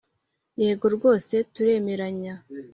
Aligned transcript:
“yego 0.61 0.85
rwose 0.95 1.35
turemeranya 1.53 2.33